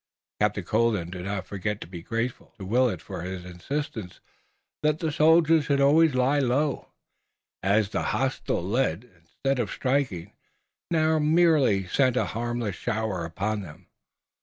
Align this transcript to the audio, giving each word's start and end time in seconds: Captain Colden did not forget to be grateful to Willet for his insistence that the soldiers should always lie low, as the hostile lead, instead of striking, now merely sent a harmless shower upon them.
Captain 0.39 0.63
Colden 0.63 1.11
did 1.11 1.25
not 1.25 1.45
forget 1.45 1.79
to 1.79 1.85
be 1.85 2.01
grateful 2.01 2.55
to 2.57 2.65
Willet 2.65 3.03
for 3.03 3.21
his 3.21 3.45
insistence 3.45 4.19
that 4.81 4.97
the 4.97 5.11
soldiers 5.11 5.65
should 5.65 5.79
always 5.79 6.15
lie 6.15 6.39
low, 6.39 6.87
as 7.61 7.89
the 7.89 8.01
hostile 8.01 8.63
lead, 8.63 9.07
instead 9.19 9.59
of 9.59 9.69
striking, 9.69 10.33
now 10.89 11.19
merely 11.19 11.85
sent 11.85 12.17
a 12.17 12.25
harmless 12.33 12.75
shower 12.77 13.25
upon 13.25 13.61
them. 13.61 13.85